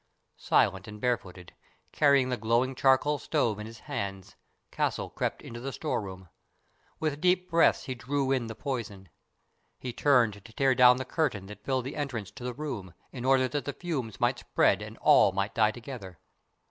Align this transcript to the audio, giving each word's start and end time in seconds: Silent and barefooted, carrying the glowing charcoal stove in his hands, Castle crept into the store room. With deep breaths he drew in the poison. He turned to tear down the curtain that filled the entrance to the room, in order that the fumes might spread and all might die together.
Silent 0.39 0.87
and 0.87 0.99
barefooted, 0.99 1.53
carrying 1.91 2.29
the 2.29 2.35
glowing 2.35 2.73
charcoal 2.73 3.19
stove 3.19 3.59
in 3.59 3.67
his 3.67 3.81
hands, 3.81 4.35
Castle 4.71 5.11
crept 5.11 5.43
into 5.43 5.59
the 5.59 5.71
store 5.71 6.01
room. 6.01 6.27
With 6.99 7.21
deep 7.21 7.51
breaths 7.51 7.83
he 7.83 7.93
drew 7.93 8.31
in 8.31 8.47
the 8.47 8.55
poison. 8.55 9.09
He 9.77 9.93
turned 9.93 10.43
to 10.43 10.53
tear 10.53 10.73
down 10.73 10.97
the 10.97 11.05
curtain 11.05 11.45
that 11.45 11.63
filled 11.63 11.85
the 11.85 11.95
entrance 11.95 12.31
to 12.31 12.43
the 12.43 12.55
room, 12.55 12.95
in 13.11 13.25
order 13.25 13.47
that 13.49 13.65
the 13.65 13.73
fumes 13.73 14.19
might 14.19 14.39
spread 14.39 14.81
and 14.81 14.97
all 15.03 15.33
might 15.33 15.53
die 15.53 15.69
together. 15.69 16.17